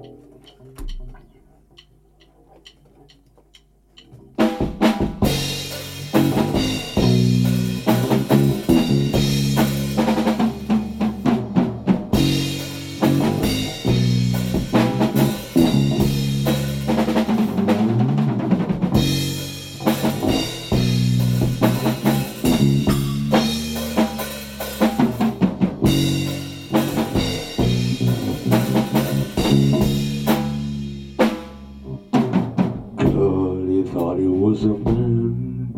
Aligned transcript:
Продолжение 0.00 1.39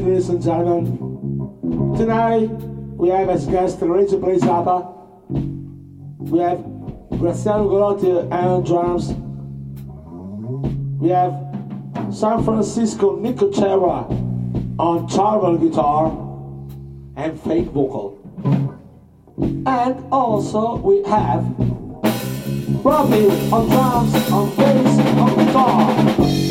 ladies 0.00 0.30
and 0.30 0.42
gentlemen. 0.42 1.94
Tonight, 1.94 2.48
we 2.96 3.10
have 3.10 3.28
as 3.28 3.44
guest 3.46 3.82
Lorenzo 3.82 4.18
Zappa. 4.18 4.94
We 6.30 6.38
have 6.38 6.64
Graziano 7.10 7.68
Ugolotti 7.68 8.32
on 8.32 8.64
drums. 8.64 9.12
We 10.98 11.10
have 11.10 11.34
San 12.14 12.42
Francisco 12.44 13.16
Nico 13.16 13.50
Chera 13.50 14.08
on 14.78 15.06
charvel 15.06 15.60
guitar 15.60 16.08
and 17.22 17.38
fake 17.42 17.66
vocal. 17.66 18.18
And 19.66 20.02
also 20.10 20.76
we 20.76 21.02
have 21.10 21.44
Robbie 22.82 23.28
on 23.52 23.68
drums, 23.68 24.14
on 24.32 24.56
bass, 24.56 24.98
on 25.18 25.46
guitar. 25.46 26.43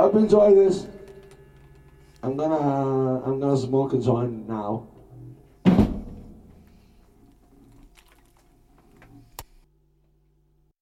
Hope 0.00 0.14
you 0.14 0.20
enjoy 0.20 0.54
this. 0.54 0.86
I'm 2.22 2.36
gonna 2.36 3.22
I'm 3.24 3.40
gonna 3.40 3.58
smoke 3.58 3.92
a 3.92 3.98
joint 3.98 4.48
now. 4.48 4.86